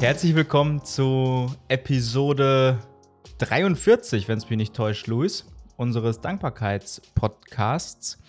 [0.00, 2.78] Herzlich willkommen zu Episode
[3.38, 5.44] 43, wenn es mich nicht täuscht, Luis,
[5.76, 8.22] unseres Dankbarkeitspodcasts.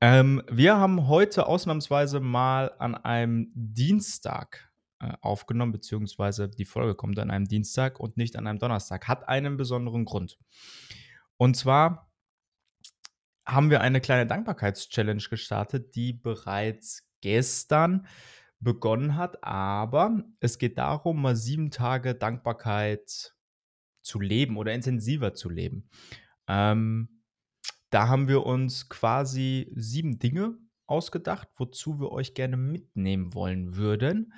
[0.00, 4.70] Ähm, wir haben heute ausnahmsweise mal an einem Dienstag
[5.00, 9.08] äh, aufgenommen, beziehungsweise die Folge kommt an einem Dienstag und nicht an einem Donnerstag.
[9.08, 10.38] Hat einen besonderen Grund.
[11.36, 12.12] Und zwar
[13.44, 18.06] haben wir eine kleine Dankbarkeitschallenge gestartet, die bereits gestern
[18.62, 19.42] begonnen hat.
[19.44, 23.34] Aber es geht darum, mal sieben Tage Dankbarkeit
[24.02, 25.88] zu leben oder intensiver zu leben.
[26.48, 27.22] Ähm,
[27.90, 30.56] da haben wir uns quasi sieben Dinge
[30.86, 34.32] ausgedacht, wozu wir euch gerne mitnehmen wollen würden.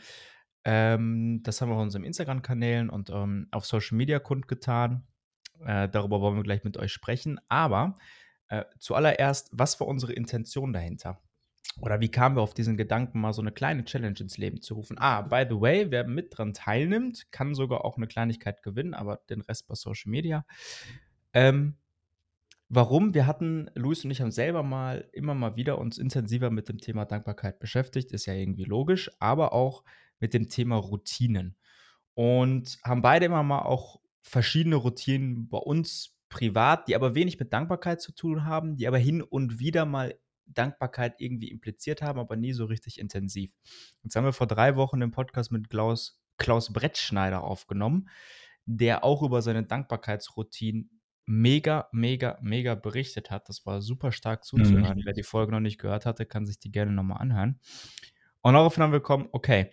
[0.65, 5.07] Ähm, das haben wir auf unseren Instagram-Kanälen und ähm, auf Social Media kundgetan.
[5.65, 7.39] Äh, darüber wollen wir gleich mit euch sprechen.
[7.49, 7.97] Aber
[8.49, 11.21] äh, zuallererst, was war unsere Intention dahinter?
[11.81, 14.75] Oder wie kamen wir auf diesen Gedanken, mal so eine kleine Challenge ins Leben zu
[14.75, 14.97] rufen?
[14.99, 19.21] Ah, by the way, wer mit dran teilnimmt, kann sogar auch eine Kleinigkeit gewinnen, aber
[19.29, 20.47] den Rest bei Social Media.
[21.33, 21.77] Ähm,
[22.69, 23.15] warum?
[23.15, 26.79] Wir hatten, Luis und ich haben selber mal immer mal wieder uns intensiver mit dem
[26.79, 29.83] Thema Dankbarkeit beschäftigt, ist ja irgendwie logisch, aber auch
[30.21, 31.57] mit dem Thema Routinen.
[32.15, 37.53] Und haben beide immer mal auch verschiedene Routinen bei uns privat, die aber wenig mit
[37.53, 40.15] Dankbarkeit zu tun haben, die aber hin und wieder mal
[40.47, 43.53] Dankbarkeit irgendwie impliziert haben, aber nie so richtig intensiv.
[44.03, 48.09] Jetzt haben wir vor drei Wochen den Podcast mit Klaus, Klaus Brettschneider aufgenommen,
[48.67, 50.85] der auch über seine Dankbarkeitsroutine
[51.27, 53.49] mega, mega, mega berichtet hat.
[53.49, 54.99] Das war super stark zuzuhören.
[54.99, 55.03] Mhm.
[55.05, 57.61] Wer die Folge noch nicht gehört hatte, kann sich die gerne nochmal anhören.
[58.43, 59.73] Und daraufhin haben wir gekommen, okay,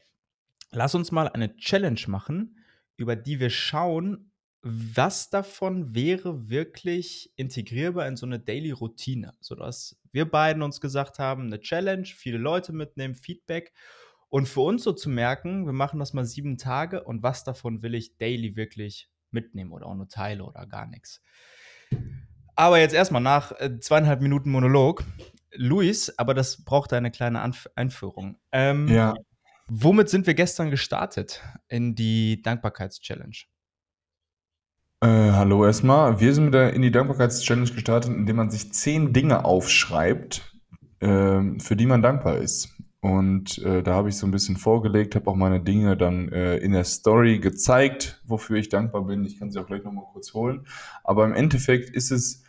[0.71, 2.57] lass uns mal eine Challenge machen,
[2.95, 4.30] über die wir schauen,
[4.63, 11.17] was davon wäre wirklich integrierbar in so eine Daily Routine, sodass wir beiden uns gesagt
[11.19, 13.73] haben, eine Challenge, viele Leute mitnehmen, Feedback
[14.29, 17.81] und für uns so zu merken, wir machen das mal sieben Tage und was davon
[17.81, 21.21] will ich daily wirklich mitnehmen oder auch nur Teile oder gar nichts.
[22.55, 25.03] Aber jetzt erstmal nach äh, zweieinhalb Minuten Monolog.
[25.53, 28.37] Luis, aber das braucht eine kleine Anf Einführung.
[28.51, 29.15] Ähm, ja.
[29.67, 33.47] Womit sind wir gestern gestartet in die Dankbarkeitschallenge?
[35.03, 36.19] Äh, hallo erstmal.
[36.19, 40.55] Wir sind mit der in die Dankbarkeitschallenge gestartet, indem man sich zehn Dinge aufschreibt,
[40.99, 42.69] äh, für die man dankbar ist.
[42.99, 46.57] Und äh, da habe ich so ein bisschen vorgelegt, habe auch meine Dinge dann äh,
[46.57, 49.25] in der Story gezeigt, wofür ich dankbar bin.
[49.25, 50.67] Ich kann sie auch gleich nochmal kurz holen.
[51.03, 52.43] Aber im Endeffekt ist es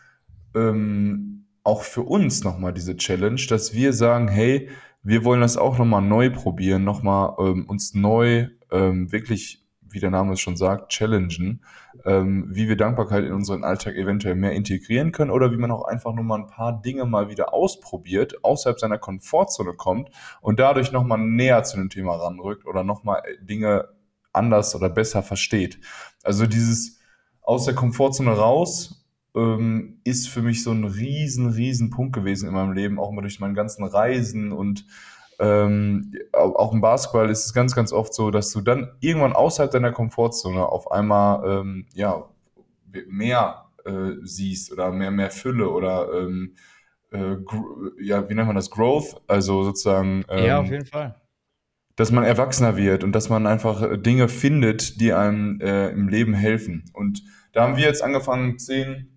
[0.53, 4.69] ähm, auch für uns nochmal diese Challenge, dass wir sagen, hey,
[5.01, 9.62] wir wollen das auch nochmal neu probieren, nochmal ähm, uns neu ähm, wirklich
[9.93, 11.63] wie der Name es schon sagt, challengen,
[12.05, 15.85] ähm, wie wir Dankbarkeit in unseren Alltag eventuell mehr integrieren können oder wie man auch
[15.85, 20.09] einfach nur mal ein paar Dinge mal wieder ausprobiert, außerhalb seiner Komfortzone kommt
[20.41, 23.89] und dadurch nochmal näher zu dem Thema ranrückt oder nochmal Dinge
[24.33, 25.79] anders oder besser versteht.
[26.23, 26.99] Also dieses
[27.41, 29.05] aus der Komfortzone raus
[29.35, 33.21] ähm, ist für mich so ein riesen, riesen Punkt gewesen in meinem Leben, auch mal
[33.21, 34.85] durch meine ganzen Reisen und
[35.39, 39.71] ähm, auch im Basketball ist es ganz, ganz oft so, dass du dann irgendwann außerhalb
[39.71, 42.29] deiner Komfortzone auf einmal ähm, ja,
[43.07, 46.55] mehr äh, siehst oder mehr, mehr Fülle oder ähm,
[47.11, 47.35] äh,
[48.01, 48.69] ja, wie nennt man das?
[48.69, 50.25] Growth, also sozusagen.
[50.29, 51.15] ja, auf ähm, jeden Fall.
[51.95, 56.33] Dass man erwachsener wird und dass man einfach Dinge findet, die einem äh, im Leben
[56.33, 56.85] helfen.
[56.93, 59.12] Und da haben wir jetzt angefangen, zehn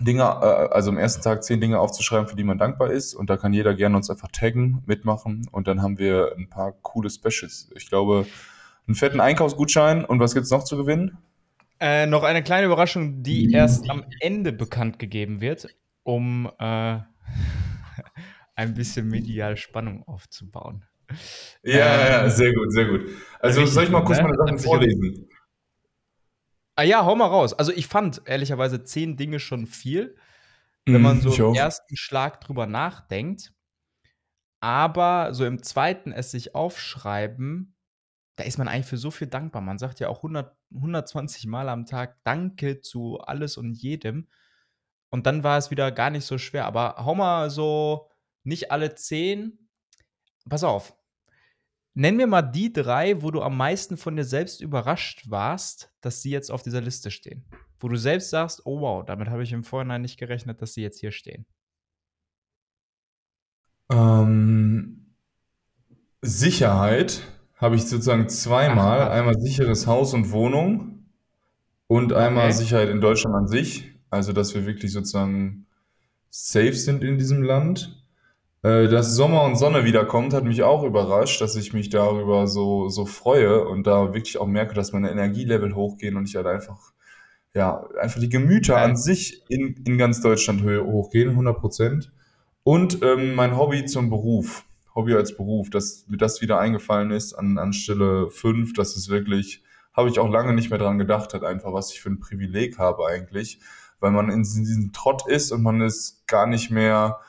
[0.00, 3.14] Dinge, äh, also am ersten Tag zehn Dinge aufzuschreiben, für die man dankbar ist.
[3.14, 5.48] Und da kann jeder gerne uns einfach taggen, mitmachen.
[5.50, 7.70] Und dann haben wir ein paar coole Specials.
[7.74, 8.26] Ich glaube,
[8.86, 10.04] einen fetten Einkaufsgutschein.
[10.04, 11.18] Und was gibt es noch zu gewinnen?
[11.80, 15.68] Äh, noch eine kleine Überraschung, die erst am Ende bekannt gegeben wird,
[16.02, 16.98] um äh,
[18.56, 20.84] ein bisschen medial Spannung aufzubauen.
[21.62, 23.02] Ja, ja, ähm, sehr gut, sehr gut.
[23.40, 24.24] Also soll ich mal kurz ne?
[24.24, 25.28] meine Sachen vorlesen?
[26.78, 27.54] Ah ja, hau mal raus.
[27.54, 30.14] Also ich fand ehrlicherweise zehn Dinge schon viel,
[30.86, 33.52] wenn man mhm, so im ersten Schlag drüber nachdenkt.
[34.60, 37.74] Aber so im zweiten es sich aufschreiben,
[38.36, 39.60] da ist man eigentlich für so viel dankbar.
[39.60, 44.28] Man sagt ja auch 100, 120 Mal am Tag Danke zu alles und jedem.
[45.10, 46.64] Und dann war es wieder gar nicht so schwer.
[46.66, 48.08] Aber hau mal so
[48.44, 49.68] nicht alle zehn.
[50.48, 50.96] Pass auf,
[51.98, 56.22] Nenn mir mal die drei, wo du am meisten von dir selbst überrascht warst, dass
[56.22, 57.44] sie jetzt auf dieser Liste stehen.
[57.80, 60.82] Wo du selbst sagst, oh wow, damit habe ich im Vorhinein nicht gerechnet, dass sie
[60.82, 61.44] jetzt hier stehen.
[63.90, 65.12] Ähm,
[66.22, 67.22] Sicherheit
[67.56, 69.02] habe ich sozusagen zweimal.
[69.02, 71.10] Ach, einmal sicheres Haus und Wohnung
[71.88, 72.58] und einmal okay.
[72.58, 73.90] Sicherheit in Deutschland an sich.
[74.08, 75.66] Also, dass wir wirklich sozusagen
[76.30, 77.97] safe sind in diesem Land.
[78.62, 82.88] Äh, dass Sommer und Sonne wiederkommt, hat mich auch überrascht, dass ich mich darüber so,
[82.88, 86.92] so freue und da wirklich auch merke, dass meine Energielevel hochgehen und ich halt einfach,
[87.54, 92.12] ja, einfach die Gemüter an sich in, in ganz Deutschland hö- hochgehen, 100 Prozent.
[92.64, 94.64] Und ähm, mein Hobby zum Beruf,
[94.94, 99.08] Hobby als Beruf, dass mir das wieder eingefallen ist an, an Stelle 5, das ist
[99.08, 99.62] wirklich,
[99.94, 102.78] habe ich auch lange nicht mehr dran gedacht, hat einfach, was ich für ein Privileg
[102.78, 103.60] habe eigentlich,
[104.00, 107.20] weil man in diesem Trott ist und man ist gar nicht mehr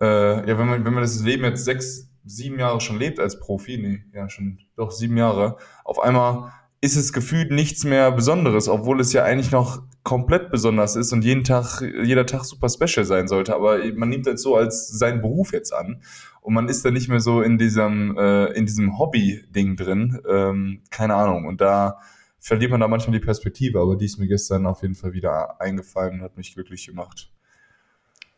[0.00, 3.38] äh, ja, wenn man, wenn man das Leben jetzt sechs, sieben Jahre schon lebt als
[3.38, 8.68] Profi, nee, ja, schon doch sieben Jahre, auf einmal ist es gefühlt nichts mehr Besonderes,
[8.68, 13.04] obwohl es ja eigentlich noch komplett besonders ist und jeden Tag, jeder Tag super special
[13.04, 13.54] sein sollte.
[13.54, 16.02] Aber man nimmt das so als seinen Beruf jetzt an
[16.40, 20.20] und man ist dann nicht mehr so in diesem, äh, in diesem Hobby-Ding drin.
[20.26, 21.46] Ähm, keine Ahnung.
[21.46, 21.98] Und da
[22.38, 25.60] verliert man da manchmal die Perspektive, aber die ist mir gestern auf jeden Fall wieder
[25.60, 27.30] eingefallen und hat mich glücklich gemacht.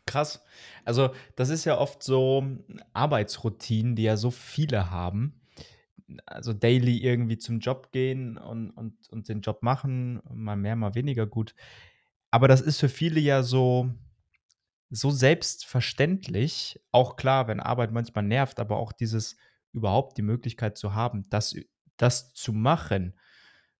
[0.07, 0.45] Krass.
[0.85, 2.45] Also, das ist ja oft so
[2.93, 5.41] Arbeitsroutinen, die ja so viele haben.
[6.27, 10.95] Also daily irgendwie zum Job gehen und, und, und den Job machen, mal mehr, mal
[10.95, 11.55] weniger gut.
[12.31, 13.91] Aber das ist für viele ja so,
[14.91, 16.81] so selbstverständlich.
[16.93, 19.37] Auch klar, wenn Arbeit manchmal nervt, aber auch dieses
[19.73, 21.55] überhaupt die Möglichkeit zu haben, das,
[21.97, 23.19] das zu machen.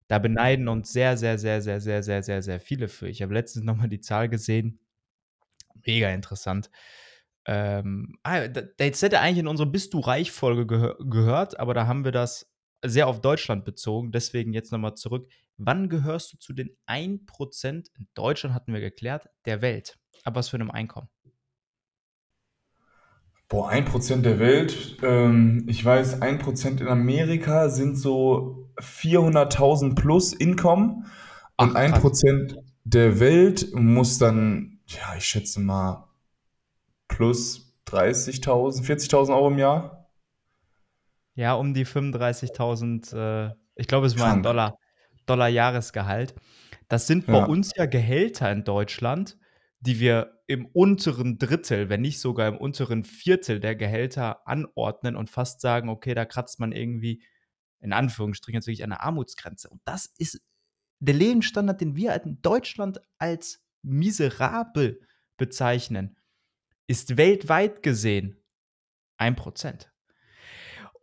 [0.07, 3.07] Da beneiden uns sehr, sehr, sehr, sehr, sehr, sehr, sehr, sehr viele für.
[3.09, 4.79] Ich habe letztens nochmal die Zahl gesehen,
[5.85, 6.69] Mega interessant.
[7.45, 11.87] Ähm, ah, da das hätte eigentlich in unsere „Bist du reich“-Folge gehö gehört, aber da
[11.87, 12.51] haben wir das
[12.85, 14.11] sehr auf Deutschland bezogen.
[14.11, 15.29] Deswegen jetzt noch mal zurück.
[15.57, 19.97] Wann gehörst du zu den 1% in Deutschland hatten wir geklärt, der Welt?
[20.23, 21.09] Ab was für 'nem Einkommen?
[23.51, 24.97] Boah, ein Prozent der Welt.
[25.03, 31.03] Ähm, ich weiß, ein Prozent in Amerika sind so 400.000 plus Income
[31.57, 32.01] und Ach, ein krass.
[32.01, 36.07] Prozent der Welt muss dann, ja, ich schätze mal,
[37.07, 40.09] plus 30.000, 40.000 Euro im Jahr.
[41.35, 44.43] Ja, um die 35.000, äh, ich glaube, es war ein Krank.
[44.43, 44.77] Dollar
[45.25, 46.35] Dollar Jahresgehalt.
[46.89, 49.37] Das sind bei Ja, uns ja Gehälter in Deutschland,
[49.79, 55.29] die wir im unteren Drittel, wenn nicht sogar im unteren Viertel der Gehälter anordnen und
[55.29, 57.23] fast sagen: „Okay, da kratzt man irgendwie
[57.79, 60.41] in Anführungsstrichen an der Armutsgrenze.“ Und das ist
[60.99, 65.01] der Lebensstandard, den wir in Deutschland als miserabel
[65.37, 66.17] bezeichnen,
[66.87, 68.37] ist weltweit gesehen
[69.19, 69.87] 1%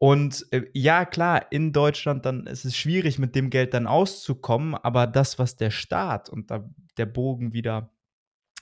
[0.02, 4.74] und, äh, ja, klar, in Deutschland dann ist es schwierig, mit dem Geld dann auszukommen,
[4.74, 6.66] aber das, was der Staat und da
[6.96, 7.92] der Bogen wieder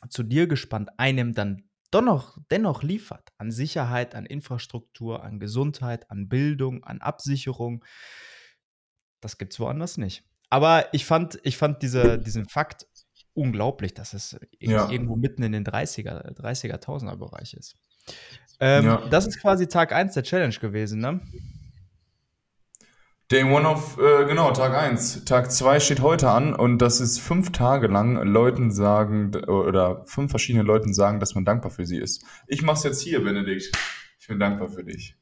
[0.09, 1.63] zu dir gespannt, einem dann
[1.95, 7.85] dennoch dennoch liefert an Sicherheit, an Infrastruktur, an Gesundheit, an Bildung, an Absicherung,
[9.21, 10.25] das gibt's woanders nicht.
[10.51, 12.89] Aber ich fand ich fand diese diesen Fakt
[13.39, 17.77] unglaublich, dass es ja, irgendwo mitten in den 30er 30er Bereich ist.
[18.61, 19.09] Ähm, ja.
[19.09, 21.21] das ist quasi Tag eins der Challenge gewesen, ne?
[23.31, 25.25] Day One of, äh, genau, Tag eins.
[25.27, 30.31] Tag 2 steht heute an und das ist fünf Tage lang Leuten sagen, oder fünf
[30.31, 32.25] verschiedene Leuten sagen, dass man dankbar für sie ist.
[32.47, 33.71] Ich mach's jetzt hier, Benedikt.
[34.19, 35.15] Ich bin dankbar für dich.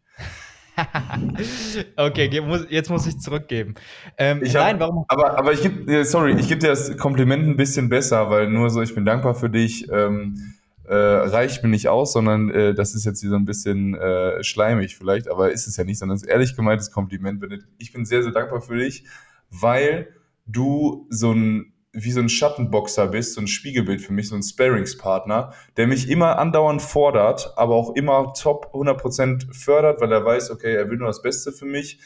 [1.97, 2.31] Okay,
[2.71, 3.75] jetzt muss ich zurückgeben.
[4.19, 7.47] Ähm, Ich nein, habe, warum aber, aber ich gebe, sorry, ich gebe dir das Kompliment
[7.47, 11.69] ein bisschen besser, weil nur so, ich bin dankbar für dich, ähm, äh, reicht mir
[11.69, 15.51] nicht aus, sondern äh, das ist jetzt hier so ein bisschen äh, schleimig vielleicht, aber
[15.51, 17.45] ist es ja nicht, sondern es ist ehrlich gemeintes Kompliment.
[17.79, 19.05] Ich bin sehr, sehr dankbar für dich,
[19.51, 20.09] weil
[20.47, 24.43] du so ein, wie so ein Schattenboxer bist, so ein Spiegelbild für mich, so ein
[24.43, 30.51] Sparringspartner, der mich immer andauernd fordert, aber auch immer top 100% fördert, weil er weiß,
[30.51, 31.99] okay, er will nur das Beste für mich.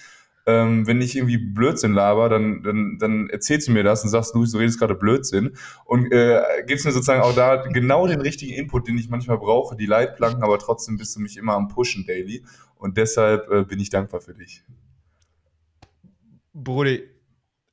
[0.46, 4.34] Ähm, wenn ich irgendwie Blödsinn laber, dann, dann, dann erzählst du mir das und sagst,
[4.34, 5.56] Luis, du redest gerade Blödsinn.
[5.84, 9.76] Und äh, gibst mir sozusagen auch da genau den richtigen Input, den ich manchmal brauche,
[9.76, 12.44] die Leitplanken, aber trotzdem bist du mich immer am Pushen daily.
[12.76, 14.64] Und deshalb äh, bin ich dankbar für dich.
[16.54, 17.02] Brudi,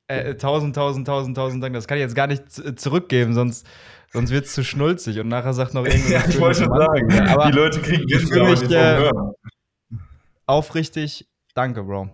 [0.08, 1.74] äh, tausend, tausend, tausend, tausend Dank.
[1.74, 3.66] Das kann ich jetzt gar nicht z zurückgeben, sonst
[4.10, 6.76] sonst wird's zu schnulzig und nachher sagt noch irgend so 'ne ja, ich wollte schon
[6.76, 7.24] sagen, Romanze.
[7.24, 9.10] die Aber Leute kriegen fühle Gänsehaut mich, äh,
[10.46, 12.10] aufrichtig danke, Bro.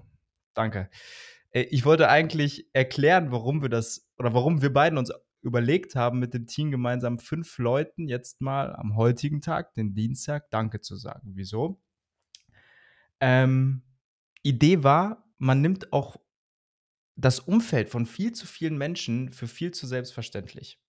[0.54, 0.90] Danke.
[1.50, 6.18] Äh, ich wollte eigentlich erklären, warum wir das oder warum wir beiden uns überlegt haben,
[6.18, 10.96] mit dem Team gemeinsam 5 Leuten jetzt mal am heutigen Tag, den Dienstag, Danke zu
[10.96, 11.32] sagen.
[11.34, 11.80] Wieso?
[13.20, 13.82] Ähm,
[14.42, 16.16] Idee war, man nimmt auch
[17.16, 20.80] das Umfeld von viel zu vielen Menschen für viel zu selbstverständlich.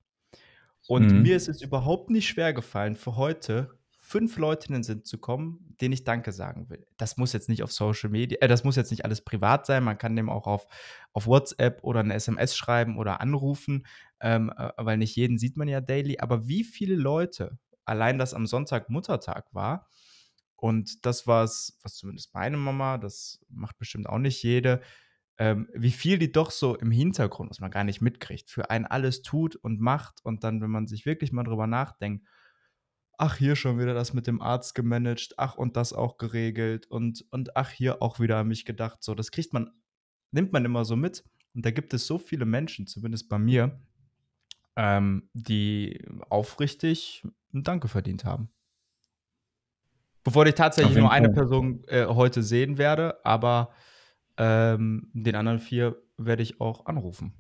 [0.88, 1.50] Und mir ist Mhm.
[1.50, 5.94] es überhaupt nicht schwer gefallen, für heute 5 Leute in den Sinn zu kommen, denen
[5.94, 6.86] ich Danke sagen will.
[6.98, 9.84] Das muss jetzt nicht auf Social Media äh, das muss jetzt nicht alles privat sein.
[9.84, 10.68] Man kann dem auch auf
[11.14, 13.88] auf WhatsApp oder 'ne SMS schreiben oder anrufen,
[14.22, 16.20] ähm, äh, weil nicht jeden sieht man ja daily.
[16.20, 19.88] Aber wie viele Leute allein das am Sonntag Muttertag war
[20.56, 24.82] Und das war es, was zumindest meine Mama, das macht bestimmt auch nicht jede,
[25.38, 28.86] ähm, wie viel die doch so im Hintergrund, was man gar nicht mitkriegt, für einen
[28.86, 30.24] alles tut und macht.
[30.24, 32.26] Und dann, wenn man sich wirklich mal drüber nachdenkt,
[33.18, 37.26] ach, hier schon wieder das mit dem Arzt gemanagt, ach, und das auch geregelt und,
[37.32, 39.04] und ach, hier auch wieder an mich gedacht.
[39.04, 39.72] So, das kriegt man,
[40.32, 41.24] nimmt man immer so mit.
[41.54, 43.80] Und da gibt es so viele Menschen, zumindest bei mir,
[44.76, 47.24] ähm, die aufrichtig
[47.54, 48.50] ein Danke verdient haben.
[50.24, 53.72] Bevor ich tatsächlich nur eine Person äh, heute sehen werde, aber
[54.38, 57.34] ähm, den anderen vier werde ich auch anrufen.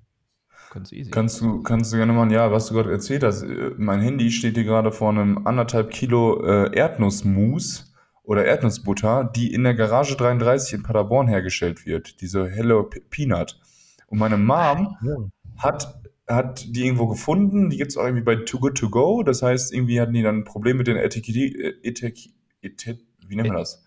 [0.71, 1.11] Ganz easy.
[1.11, 3.43] Kannst du, kannst du gerne mal, ja, was du gerade erzählt hast.
[3.43, 9.53] Äh, mein Handy steht hier gerade vor einem anderthalb Kilo äh, Erdnussmus oder Erdnussbutter, die
[9.53, 12.21] in der Garage 33 in Paderborn hergestellt wird.
[12.21, 13.59] Diese Hello Peanut.
[14.07, 15.15] Und meine Mom ja.
[15.57, 17.69] hat, hat die irgendwo gefunden.
[17.69, 19.23] Die gibt es auch irgendwie bei Too Good To Go.
[19.23, 23.49] Das heißt, irgendwie hatten die dann ein Problem mit den Etiketti, Etik, Etik, wie nennt
[23.49, 23.84] man das?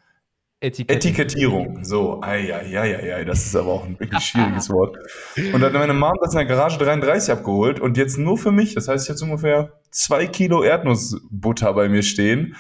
[0.61, 1.85] Etikettierung.
[1.85, 4.97] So, ei, ei, ei, ei, das ist aber auch ein wirklich schwieriges Wort.
[5.37, 8.51] Und dann hat meine Mom das in der Garage 33 abgeholt und jetzt nur für
[8.51, 8.75] mich.
[8.75, 12.57] Das heißt, ich habe ungefähr zwei Kilo Erdnussbutter bei mir stehen.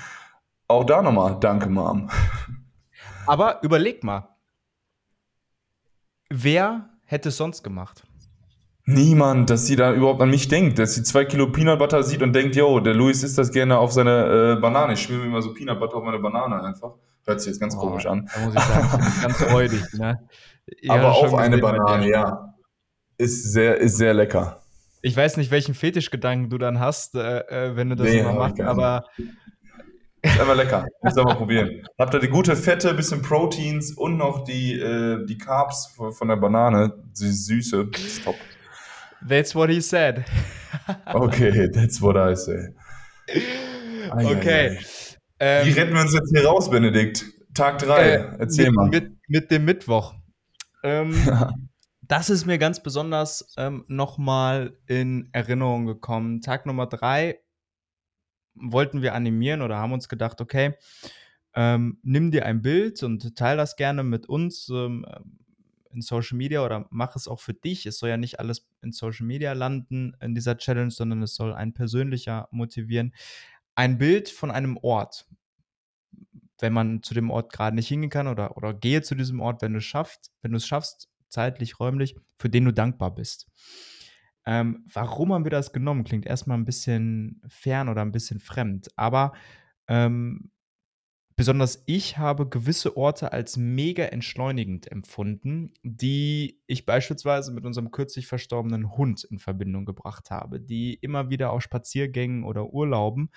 [0.68, 2.08] Auch da nochmal, danke, Mom.
[3.26, 4.28] Aber überleg mal,
[6.30, 8.04] wer hätte es sonst gemacht?
[8.84, 12.22] Niemand, dass sie da überhaupt an mich denkt, dass sie zwei Kilo Peanut Butter sieht
[12.22, 14.94] und denkt, yo, der Luis isst das gerne auf seine äh, Banane.
[14.94, 16.94] Ich schmier mir immer so Peanut Butter auf meine Banane einfach.
[17.28, 18.26] Hört sich jetzt ganz oh, komisch an.
[18.34, 20.18] Da muss ich sagen, ganz freudig, ne?
[20.88, 22.54] Aber auf eine Banane, ja.
[23.18, 24.62] Ist sehr, ist sehr lecker.
[25.02, 28.32] Ich weiß nicht, welchen Fetischgedanken du dann hast, äh, äh wenn du das nee, immer
[28.32, 29.04] machst, aber.
[30.22, 30.86] Ist einfach lecker.
[31.02, 31.86] Muss mal probieren.
[31.98, 36.36] Habt ihr die gute Fette, bisschen Proteins und noch die, äh, die Carbs von der
[36.36, 37.90] Banane, die Süße.
[37.94, 38.36] Ist top.
[39.28, 40.24] That's what he said.
[41.12, 42.74] okay, that's what I say.
[44.12, 44.68] Ai, okay.
[44.70, 44.97] Ai, ai.
[45.40, 47.24] Ähm, Wie retten wir uns jetzt hier raus, Benedikt?
[47.54, 48.88] Tag 3, äh, erzähl mit, mal.
[48.88, 50.14] Mit, mit dem Mittwoch.
[50.82, 51.14] Ähm,
[52.02, 56.40] das ist mir ganz besonders ähm, nochmal in Erinnerung gekommen.
[56.40, 57.38] Tag Nummer 3
[58.54, 60.74] wollten wir animieren oder haben uns gedacht, okay,
[61.54, 65.06] ähm, nimm dir ein Bild und teile das gerne mit uns ähm,
[65.92, 67.86] in Social Media oder mach es auch für dich.
[67.86, 71.54] Es soll ja nicht alles in Social Media landen in dieser Challenge, sondern es soll
[71.54, 73.12] ein persönlicher motivieren
[73.78, 75.24] ein Bild von einem Ort,
[76.58, 79.62] wenn man zu dem Ort gerade nicht hingehen kann oder, oder gehe zu diesem Ort,
[79.62, 83.46] wenn du es schaffst, wenn du es schaffst, zeitlich, räumlich, für den du dankbar bist.
[84.46, 86.02] Ähm, warum haben wir das genommen?
[86.02, 89.32] Klingt erstmal ein bisschen fern oder ein bisschen fremd, aber
[89.86, 90.50] ähm,
[91.38, 98.26] besonders ich habe gewisse Orte als mega entschleunigend empfunden, die ich beispielsweise mit unserem kürzlich
[98.26, 103.30] verstorbenen Hund in Verbindung gebracht habe, die immer wieder auf Spaziergängen oder Urlauben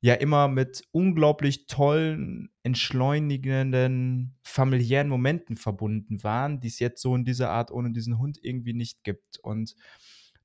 [0.00, 7.26] ja immer mit unglaublich tollen, entschleunigenden, familiären Momenten verbunden waren, die es jetzt so in
[7.26, 9.38] dieser Art ohne diesen Hund irgendwie nicht gibt.
[9.42, 9.76] Und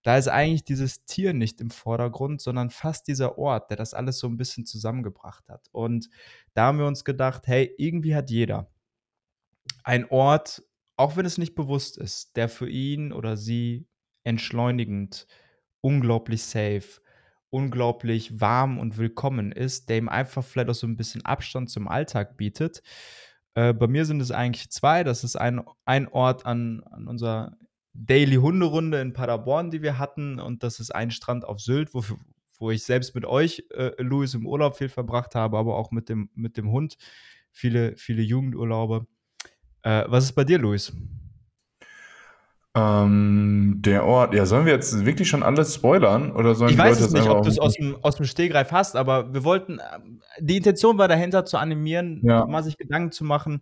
[0.08, 4.20] da ist eigentlich dieses Tier nicht im Vordergrund, sondern fast dieser Ort, der das alles
[4.20, 5.68] so ein bisschen zusammengebracht hat.
[5.74, 6.10] Und
[6.54, 8.72] da haben wir uns gedacht, hey, irgendwie hat jeder
[9.84, 10.64] ein Ort,
[10.96, 13.86] auch wenn es nicht bewusst ist, der für ihn oder sie
[14.24, 15.28] entschleunigend,
[15.82, 17.02] unglaublich safe,
[17.50, 21.90] unglaublich warm und willkommen ist, der ihm einfach vielleicht auch so ein bisschen Abstand zum
[21.90, 22.82] Alltag bietet.
[23.56, 25.04] Äh, bei mir sind es eigentlich zwei.
[25.04, 27.58] Das ist ein, ein Ort an, an unserer
[27.98, 30.40] Daily Hunderunde in Paderborn, die wir hatten.
[30.40, 32.04] Und das ist ein Strand auf Sylt, wo,
[32.60, 36.10] wo ich selbst mit euch, äh, Louis, im Urlaub viel verbracht habe, aber auch mit
[36.10, 36.98] dem, mit dem Hund
[37.52, 39.08] viele, viele Jugendurlaube.
[39.82, 40.94] Äh, was ist bei dir, Louis?
[42.76, 46.32] Ähm, der Ort, ja, sollen wir jetzt wirklich schon alles spoilern?
[46.32, 48.96] Oder sollen ich weiß es nicht, ob du es aus dem, aus dem Stehgreif hast,
[48.96, 52.46] aber wir wollten, ähm, die Intention war dahinter zu animieren, ja.
[52.46, 53.62] mal sich Gedanken zu machen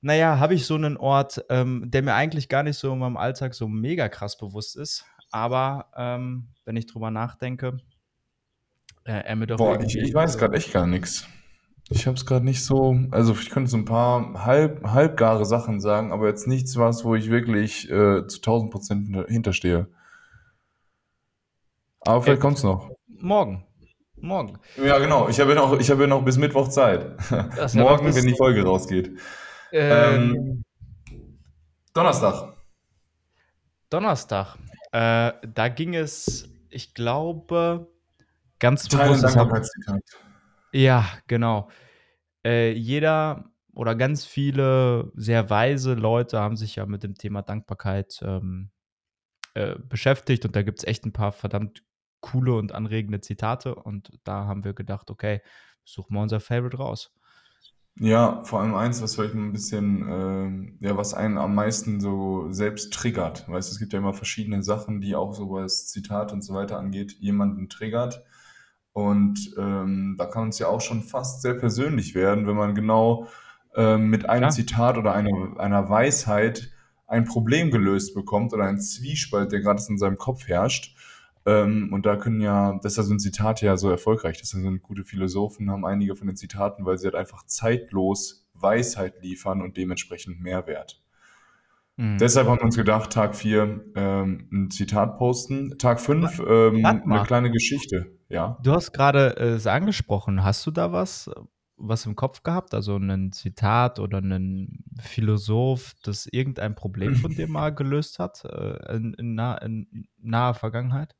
[0.00, 3.16] naja, habe ich so einen Ort, ähm, der mir eigentlich gar nicht so in meinem
[3.16, 5.04] Alltag so mega krass bewusst ist.
[5.30, 7.78] Aber ähm, wenn ich drüber nachdenke,
[9.04, 9.56] äh, er mir doch.
[9.56, 11.26] Boah, ich, ich weiß gerade echt gar nichts.
[11.90, 12.98] Ich habe es gerade nicht so.
[13.10, 17.14] Also, ich könnte so ein paar halb, halbgare Sachen sagen, aber jetzt nichts, was, wo
[17.14, 19.88] ich wirklich äh, zu 1000 Prozent hinterstehe.
[22.00, 22.90] Aber vielleicht äh, kommt es noch.
[23.06, 23.64] Morgen.
[24.20, 24.58] Morgen.
[24.82, 25.28] Ja, genau.
[25.28, 27.16] Ich habe ja noch, hab ja noch bis Mittwoch Zeit.
[27.74, 29.18] Morgen, wenn die Folge rausgeht.
[29.72, 30.64] Ähm,
[31.10, 31.24] ähm,
[31.92, 32.56] Donnerstag.
[33.90, 34.56] Donnerstag.
[34.92, 37.88] Äh, da ging es, ich glaube,
[38.58, 39.36] ganz bewusst.
[40.72, 41.68] Ja, genau.
[42.44, 48.18] Äh, jeder oder ganz viele sehr weise Leute haben sich ja mit dem Thema Dankbarkeit
[48.22, 48.70] ähm,
[49.54, 51.84] äh, beschäftigt und da gibt es echt ein paar verdammt
[52.20, 55.40] coole und anregende Zitate und da haben wir gedacht, okay,
[55.84, 57.12] suchen wir unser Favorite raus.
[58.00, 62.46] Ja, vor allem eins, was vielleicht ein bisschen, ähm, ja, was einen am meisten so
[62.52, 63.48] selbst triggert.
[63.48, 66.54] Weißt du, es gibt ja immer verschiedene Sachen, die auch so was Zitat und so
[66.54, 68.22] weiter angeht, jemanden triggert.
[68.92, 73.26] Und ähm, da kann es ja auch schon fast sehr persönlich werden, wenn man genau
[73.74, 74.50] ähm, mit einem Klar.
[74.52, 76.70] Zitat oder einer, einer Weisheit
[77.08, 80.96] ein Problem gelöst bekommt oder ein Zwiespalt, der gerade in seinem Kopf herrscht.
[81.48, 84.38] Ähm, und da können ja, deshalb sind Zitate ja so erfolgreich.
[84.38, 89.22] Das sind gute Philosophen, haben einige von den Zitaten, weil sie halt einfach zeitlos Weisheit
[89.22, 91.02] liefern und dementsprechend Mehrwert.
[91.96, 92.18] Mhm.
[92.18, 95.78] Deshalb haben wir uns gedacht, Tag 4 ähm, ein Zitat posten.
[95.78, 98.12] Tag 5 Wa- ähm, eine kleine Geschichte.
[98.28, 98.58] Ja.
[98.62, 100.44] Du hast gerade äh, es angesprochen.
[100.44, 101.30] Hast du da was,
[101.76, 102.74] was im Kopf gehabt?
[102.74, 108.94] Also ein Zitat oder ein Philosoph, das irgendein Problem von dir mal gelöst hat äh,
[108.96, 111.14] in, in, nah, in naher Vergangenheit?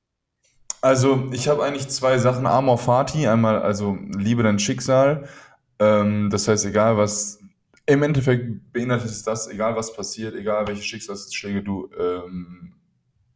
[0.80, 2.47] Also, ich habe eigentlich zwei Sachen.
[2.47, 5.28] Amor Fati, einmal, also liebe dein Schicksal.
[5.78, 7.40] Ähm, das heißt, egal was,
[7.87, 12.75] im Endeffekt beinhaltet es das, egal was passiert, egal welche Schicksalsschläge du ähm,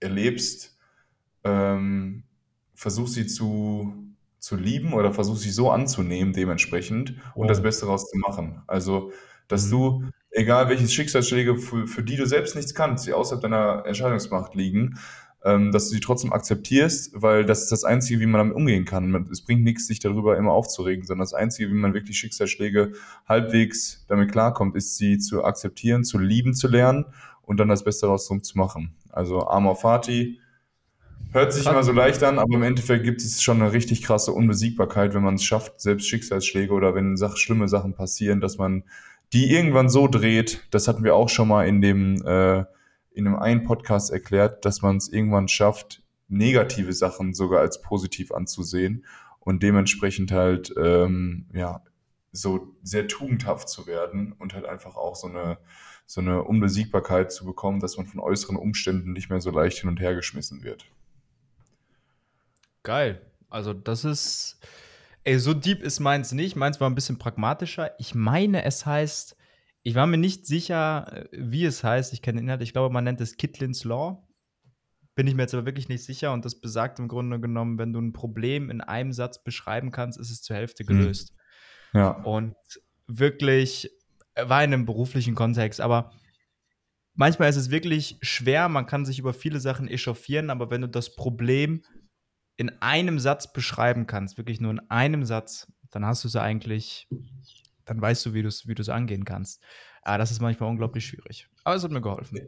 [0.01, 0.77] erlebst,
[1.45, 2.25] ähm,
[2.75, 3.95] versuch sie zu,
[4.39, 7.65] zu lieben oder versuch sie so anzunehmen, dementsprechend und das Wow.
[7.65, 8.63] Beste daraus zu machen.
[8.67, 9.13] Also,
[9.49, 9.71] dass Mhm.
[9.71, 14.55] du, egal welche Schicksalsschläge, für, für die du selbst nichts kannst, die außerhalb deiner Entscheidungsmacht
[14.55, 14.99] liegen,
[15.45, 18.85] ähm, dass du sie trotzdem akzeptierst, weil das ist das Einzige, wie man damit umgehen
[18.85, 19.29] kann.
[19.31, 22.93] Es bringt nichts, sich darüber immer aufzuregen, sondern das Einzige, wie man wirklich Schicksalsschläge
[23.29, 27.07] halbwegs damit klarkommt, ist sie zu akzeptieren, zu lieben zu lernen
[27.43, 28.95] und dann das Beste daraus zu machen.
[29.11, 30.39] Also Amor Fati,
[31.33, 34.33] Hört sich immer so leicht an, aber im Endeffekt gibt es schon eine richtig krasse
[34.33, 38.85] Unbesiegbarkeit, wenn man es schafft, selbst Schicksalsschläge oder wenn Sach schlimme Sachen passieren, dass man
[39.33, 40.63] die irgendwann so dreht.
[40.71, 42.65] Das hatten wir auch schon mal in dem, äh,
[43.15, 48.33] in einem einen Podcast erklärt, dass man es irgendwann schafft, negative Sachen sogar als positiv
[48.33, 49.05] anzusehen
[49.41, 51.83] und dementsprechend halt, ähm, ja,
[52.33, 55.59] so sehr tugendhaft zu werden und halt einfach auch so eine,
[56.07, 59.91] so eine Unbesiegbarkeit zu bekommen, dass man von äußeren Umständen nicht mehr so leicht hin
[59.91, 60.87] und her geschmissen wird.
[62.83, 63.21] Geil.
[63.51, 64.59] Also das ist,
[65.25, 66.57] ey, so deep ist meins nicht.
[66.57, 67.93] Meins war ein bisschen pragmatischer.
[67.99, 69.37] Ich meine, es heißt,
[69.83, 72.13] ich war mir nicht sicher, äh, wie es heißt.
[72.13, 72.63] Ich kenne den Inhalt.
[72.63, 74.27] Ich glaube, man nennt es Kitlins Law.
[75.15, 76.33] Bin ich mir jetzt aber wirklich nicht sicher.
[76.33, 80.19] Und das besagt im Grunde genommen, wenn du ein Problem in einem Satz beschreiben kannst,
[80.19, 81.35] ist es zur Hälfte gelöst.
[81.93, 82.11] Ja.
[82.11, 82.55] Und
[83.07, 83.91] wirklich
[84.35, 86.13] äh, war in einem beruflichen Kontext, aber
[87.15, 88.69] manchmal ist es wirklich schwer.
[88.69, 91.83] Man kann sich über viele Sachen echauffieren, aber wenn du das Problem
[92.57, 97.09] in einem Satz beschreiben kannst, wirklich nur in einem Satz, dann hast du es eigentlich,
[97.85, 99.61] dann weißt du, wie du es wie du's angehen kannst.
[100.03, 101.49] Aber das ist manchmal unglaublich schwierig.
[101.65, 102.41] Aber es hat mir geholfen.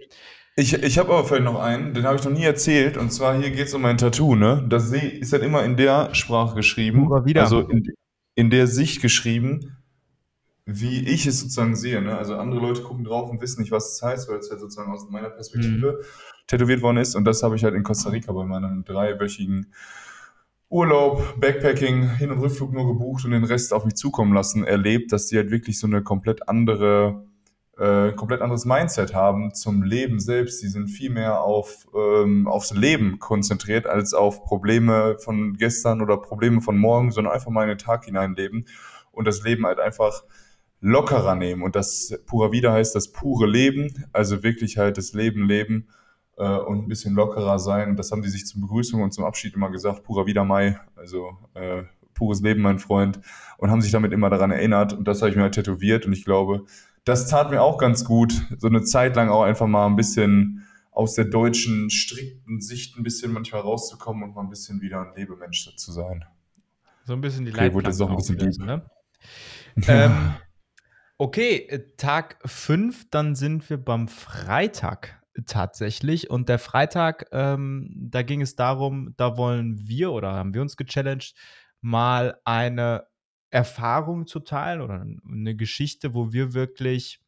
[0.56, 2.96] Ich, ich habe aber vielleicht noch einen, den habe ich noch nie erzählt.
[2.96, 4.64] Und zwar hier geht es um mein Tattoo, ne?
[4.68, 7.06] Das ist halt immer in der Sprache geschrieben.
[7.06, 7.42] Pura Vida.
[7.42, 7.92] Also in,
[8.34, 9.76] in der Sicht geschrieben,
[10.66, 12.00] wie ich es sozusagen sehe.
[12.00, 12.16] Ne?
[12.16, 14.92] Also andere Leute gucken drauf und wissen nicht, was es heißt, weil es halt sozusagen
[14.92, 16.00] aus meiner Perspektive
[16.46, 17.14] tätowiert worden ist.
[17.14, 19.72] Und das habe ich halt in Costa Rica bei meinem dreiwöchigen
[20.74, 25.12] Urlaub, Backpacking, Hin- und Rückflug nur gebucht und den Rest auf mich zukommen lassen, erlebt,
[25.12, 27.28] dass die halt wirklich so eine komplett andere,
[27.78, 30.64] äh, komplett anderes Mindset haben zum Leben selbst.
[30.64, 36.16] Die sind viel mehr auf, ähm, aufs Leben konzentriert als auf Probleme von gestern oder
[36.16, 38.66] Probleme von morgen, sondern einfach mal in den Tag hineinleben
[39.12, 40.24] und das Leben halt einfach
[40.80, 41.62] lockerer nehmen.
[41.62, 45.86] Und das Pura Vida heißt das pure Leben, also wirklich halt das Leben leben
[46.36, 47.90] äh, und ein bisschen lockerer sein.
[47.90, 50.78] Und das haben die sich zur Begrüßung und zum Abschied immer gesagt, Pura Vida Mai,
[50.96, 51.82] also äh,
[52.14, 53.20] pures Leben, mein Freund.
[53.58, 54.92] Und haben sich damit immer daran erinnert.
[54.92, 56.06] Und das habe ich mir halt tätowiert.
[56.06, 56.64] Und ich glaube,
[57.04, 60.66] das tat mir auch ganz gut, so eine Zeit lang auch einfach mal ein bisschen
[60.90, 65.14] aus der deutschen strikten Sicht ein bisschen manchmal rauszukommen und mal ein bisschen wieder ein
[65.16, 66.24] Lebemensch zu sein.
[67.04, 68.90] So ein bisschen die Okay, wurde jetzt auch ein bisschen auflösen, ne?
[69.88, 70.34] Ähm,
[71.18, 76.30] okay, äh, Tag 5, dann sind wir beim Freitag tatsächlich.
[76.30, 80.76] Und der Freitag, ähm, da ging es darum, da wollen wir oder haben wir uns
[80.76, 81.34] gechallenged,
[81.80, 83.06] mal eine
[83.50, 87.20] Erfahrung zu teilen oder eine Geschichte, wo wir wirklich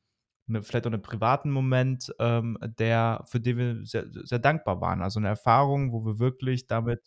[0.49, 5.03] eine, vielleicht auch einen privaten Moment, ähm, der, für den wir sehr, sehr dankbar waren.
[5.03, 7.03] Also eine Erfahrung, wo wir wirklich damit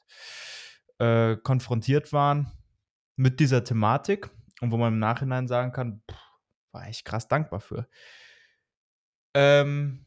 [0.99, 2.51] äh, konfrontiert waren
[3.15, 4.29] mit dieser Thematik
[4.61, 6.17] und wo man im Nachhinein sagen kann, pff,
[6.71, 7.87] war ich krass dankbar für.
[9.33, 10.05] Ähm,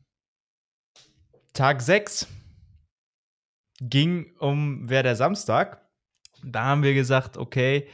[1.53, 2.27] Tag 6
[3.81, 5.87] ging um Wer der Samstag.
[6.43, 7.88] Da haben wir gesagt, okay,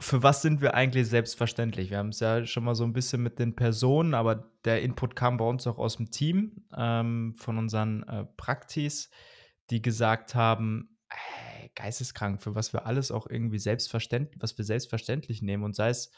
[0.00, 1.90] für was sind wir eigentlich selbstverständlich?
[1.90, 5.16] Wir haben es ja schon mal so ein bisschen mit den Personen, aber der Input
[5.16, 9.10] kam bei uns auch aus dem Team, ähm, von unseren äh, Praktis,
[9.70, 15.42] die gesagt haben, ey, geisteskrank, für was wir alles auch irgendwie selbstverständlich, was wir selbstverständlich
[15.42, 15.64] nehmen.
[15.64, 16.10] Und sei es,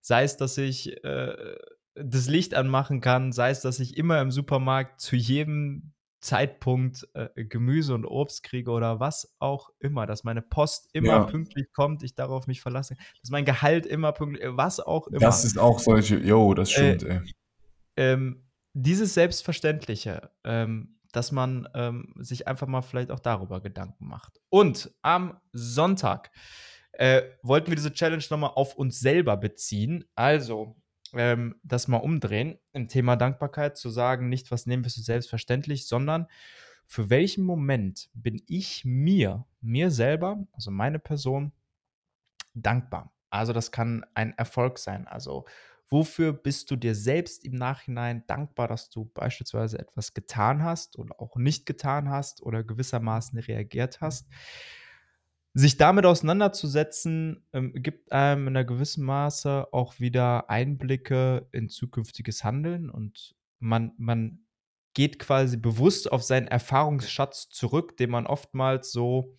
[0.00, 1.56] sei es, dass ich äh,
[1.94, 7.44] das Licht anmachen kann, sei es, dass ich immer im Supermarkt zu jedem Zeitpunkt äh,
[7.44, 11.24] Gemüse und Obst kriege oder was auch immer, dass meine Post immer ja.
[11.24, 15.18] pünktlich kommt, ich darauf mich verlasse, dass mein Gehalt immer pünktlich, was auch immer.
[15.18, 17.34] Das ist auch solche, jo, das äh, stimmt, äh, ey.
[17.96, 24.40] Ähm, dieses Selbstverständliche, ähm, dass man ähm, sich einfach mal vielleicht auch darüber Gedanken macht.
[24.48, 26.30] Und am Sonntag
[26.92, 30.04] äh, wollten wir diese Challenge nochmal auf uns selber beziehen.
[30.14, 30.76] Also,
[31.14, 35.86] ähm, das mal umdrehen im Thema Dankbarkeit, zu sagen, nicht was nehmen wir so selbstverständlich,
[35.86, 36.26] sondern
[36.86, 41.52] für welchen Moment bin ich mir, mir selber, also meine Person,
[42.54, 43.12] dankbar.
[43.30, 45.06] Also das kann ein Erfolg sein.
[45.06, 45.46] Also
[45.88, 51.20] wofür bist du dir selbst im Nachhinein dankbar, dass du beispielsweise etwas getan hast oder
[51.20, 54.28] auch nicht getan hast oder gewissermaßen reagiert hast?
[55.54, 62.44] Sich damit auseinanderzusetzen, ähm, gibt einem in einer gewissen Maße auch wieder Einblicke in zukünftiges
[62.44, 64.44] Handeln und man, man
[64.94, 69.36] geht quasi bewusst auf seinen Erfahrungsschatz zurück, den man oftmals so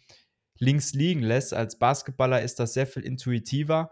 [0.57, 1.53] links liegen lässt.
[1.53, 3.91] Als Basketballer ist das sehr viel intuitiver.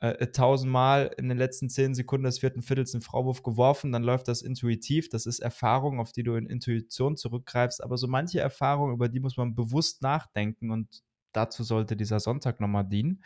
[0.00, 4.28] Äh, tausendmal in den letzten zehn Sekunden des vierten Viertels einen Vorwurf geworfen, dann läuft
[4.28, 5.08] das intuitiv.
[5.08, 7.82] Das ist Erfahrung, auf die du in Intuition zurückgreifst.
[7.82, 12.60] Aber so manche Erfahrungen, über die muss man bewusst nachdenken und dazu sollte dieser Sonntag
[12.60, 13.22] nochmal dienen.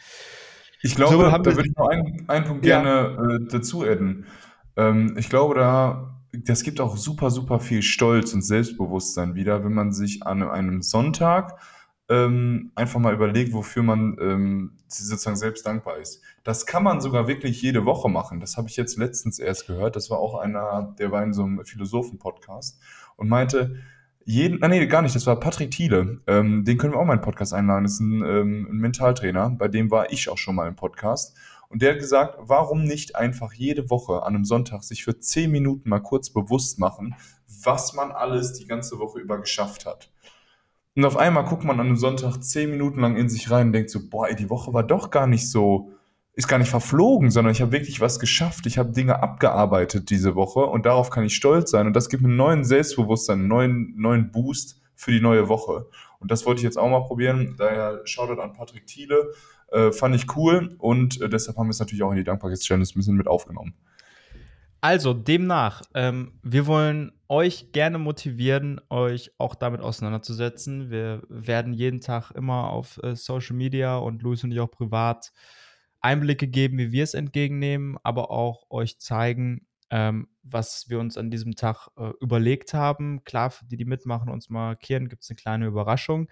[0.83, 2.83] Ich glaube, so, da würde ich noch einen, einen Punkt ja.
[2.83, 4.27] gerne äh, dazu adden.
[4.77, 9.75] Ähm, ich glaube, da, das gibt auch super, super viel Stolz und Selbstbewusstsein wieder, wenn
[9.75, 11.59] man sich an einem Sonntag
[12.09, 16.21] ähm, einfach mal überlegt, wofür man ähm, sozusagen selbst dankbar ist.
[16.43, 18.41] Das kann man sogar wirklich jede Woche machen.
[18.41, 19.95] Das habe ich jetzt letztens erst gehört.
[19.97, 22.81] Das war auch einer, der war in so einem Philosophen-Podcast
[23.17, 23.77] und meinte,
[24.25, 26.21] jeden, ah, nee, gar nicht, das war Patrick Thiele.
[26.27, 27.85] Ähm, den können wir auch mal in den Podcast einladen.
[27.85, 31.37] Das ist ein, ähm, ein Mentaltrainer, bei dem war ich auch schon mal im Podcast.
[31.69, 35.51] Und der hat gesagt, warum nicht einfach jede Woche an einem Sonntag sich für zehn
[35.51, 37.15] Minuten mal kurz bewusst machen,
[37.65, 40.11] was man alles die ganze Woche über geschafft hat.
[40.95, 43.73] Und auf einmal guckt man an einem Sonntag zehn Minuten lang in sich rein und
[43.73, 45.93] denkt so, boah, ey, die Woche war doch gar nicht so,
[46.35, 48.67] ist gar nicht verflogen, sondern ich habe wirklich was geschafft.
[48.67, 51.87] Ich habe Dinge abgearbeitet diese Woche und darauf kann ich stolz sein.
[51.87, 55.87] Und das gibt mir einen neuen Selbstbewusstsein, einen neuen, neuen Boost für die neue Woche.
[56.21, 57.57] Und das wollte ich jetzt auch mal probieren.
[57.59, 59.33] Daher Shoutout an Patrick Thiele.
[59.73, 62.85] Äh, fand ich cool und äh, deshalb haben wir es natürlich auch in die Dankbarkeitschallenge
[62.85, 63.75] ein bisschen mit aufgenommen.
[64.83, 70.91] Also, demnach, ähm, wir wollen euch gerne motivieren, euch auch damit auseinanderzusetzen.
[70.91, 75.33] Wir werden jeden Tag immer auf äh, Social Media und Luis und ich auch privat
[76.03, 81.31] Einblicke geben, wie wir es entgegennehmen, aber auch euch zeigen, ähm, was wir uns an
[81.31, 83.25] diesem Tag äh, überlegt haben.
[83.25, 86.29] Klar, für die, die mitmachen, uns markieren, gibt es eine kleine Überraschung.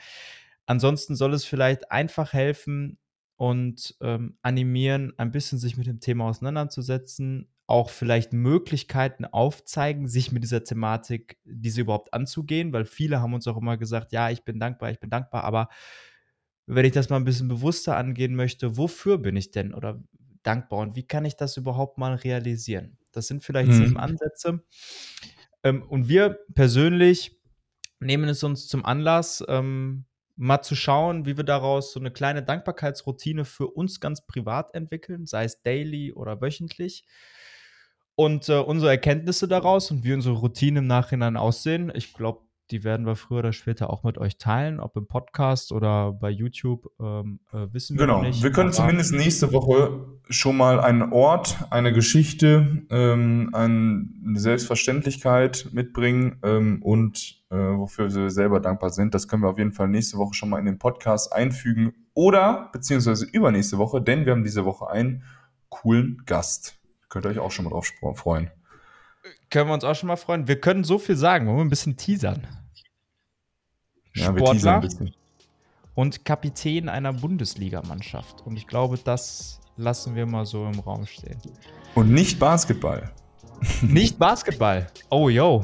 [0.67, 2.99] Ansonsten soll es vielleicht einfach helfen
[3.37, 10.33] und ähm, animieren, ein bisschen sich mit dem Thema auseinanderzusetzen, auch vielleicht Möglichkeiten aufzeigen, sich
[10.33, 14.45] mit dieser Thematik, diese überhaupt anzugehen, weil viele haben uns auch immer gesagt, ja, ich
[14.45, 15.69] bin dankbar, ich bin dankbar, aber
[16.75, 20.03] wenn ich das mal ein bisschen bewusster angehen möchte, wofür bin ich denn oder
[20.43, 22.97] dankbar und wie kann ich das überhaupt mal realisieren?
[23.13, 23.75] Das sind vielleicht mhm.
[23.75, 24.63] sieben Ansätze.
[25.63, 27.41] Ähm, und wir persönlich
[27.99, 30.05] nehmen es uns zum Anlass, ähm,
[30.37, 35.27] mal zu schauen, wie wir daraus so eine kleine Dankbarkeitsroutine für uns ganz privat entwickeln,
[35.27, 37.05] sei es daily oder wöchentlich.
[38.15, 42.85] Und äh, unsere Erkenntnisse daraus und wie unsere Routine im Nachhinein aussehen, ich glaube, die
[42.85, 46.91] werden wir früher oder später auch mit euch teilen, ob im Podcast oder bei YouTube,
[47.01, 48.23] ähm, äh, wissen wir genau.
[48.23, 48.43] nicht.
[48.43, 56.39] Wir können zumindest nächste Woche schon mal einen Ort, eine Geschichte, ähm, eine Selbstverständlichkeit mitbringen
[56.43, 59.15] ähm, und äh, wofür wir selber dankbar sind.
[59.15, 62.71] Das können wir auf jeden Fall nächste Woche schon mal in den Podcast einfügen oder
[62.73, 65.25] beziehungsweise übernächste Woche, denn wir haben diese Woche einen
[65.69, 66.79] coolen Gast.
[67.09, 68.51] Könnt ihr euch auch schon mal drauf freuen.
[69.51, 70.47] Können wir uns auch schon mal freuen.
[70.47, 72.47] Wir können so viel sagen, wollen wir ein bisschen teasern.
[74.15, 74.83] Ja, Sportler
[75.95, 78.47] und Kapitän einer Bundesligamannschaft.
[78.47, 81.41] Und ich glaube, das lassen wir mal so im Raum stehen.
[81.95, 83.11] Und nicht Basketball.
[83.83, 84.87] Nicht Basketball.
[85.11, 85.63] Oh, yo.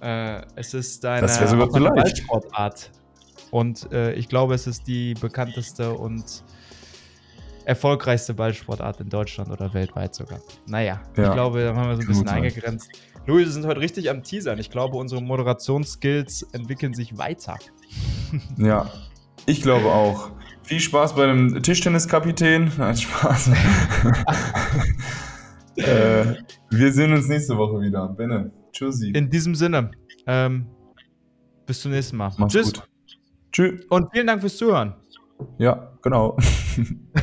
[0.00, 2.90] Äh, es ist eine Ballsportart.
[3.50, 6.42] Und äh, ich glaube, es ist die bekannteste und
[7.66, 10.40] erfolgreichste Ballsportart in Deutschland oder weltweit sogar.
[10.66, 12.88] Naja, ja, ich glaube, da haben wir so ein bisschen eingegrenzt.
[13.26, 14.60] Louis, wir sind heute richtig am Teasern.
[14.60, 17.58] Ich glaube, unsere Moderationsskills entwickeln sich weiter.
[18.56, 18.88] Ja,
[19.46, 20.30] ich glaube auch.
[20.62, 22.70] Viel Spaß bei dem Tischtenniskapitän.
[22.78, 23.48] Nein, Spaß.
[25.76, 26.34] äh,
[26.70, 28.06] wir sehen uns nächste Woche wieder.
[28.08, 29.10] Benne, tschüssi.
[29.10, 29.90] In diesem Sinne,
[30.28, 30.66] ähm,
[31.66, 32.32] bis zum nächsten Mal.
[32.38, 32.74] Mach's Tschüss.
[32.74, 32.88] Gut.
[33.50, 33.84] Tschüss.
[33.90, 34.94] Und vielen Dank fürs Zuhören.
[35.58, 36.36] Ja, genau.